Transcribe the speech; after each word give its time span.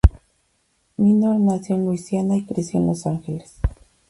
Minor 0.97 1.39
nació 1.39 1.75
en 1.75 1.85
Luisiana 1.85 2.35
y 2.35 2.43
creció 2.47 2.79
en 2.79 2.87
Los 2.87 3.05
Ángeles. 3.05 3.59